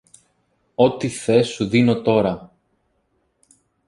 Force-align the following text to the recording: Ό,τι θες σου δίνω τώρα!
Ό,τι 0.75 1.09
θες 1.09 1.47
σου 1.47 1.67
δίνω 1.67 2.01
τώρα! 2.01 2.51